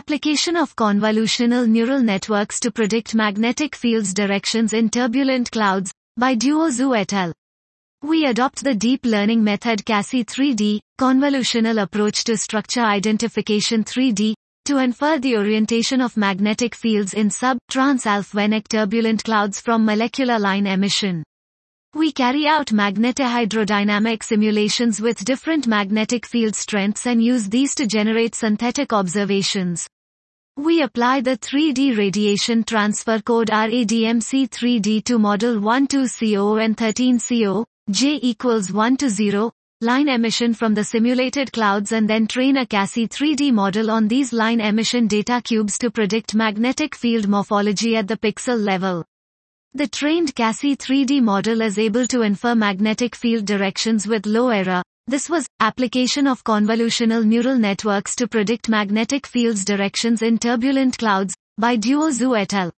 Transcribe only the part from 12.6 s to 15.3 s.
identification 3D, to infer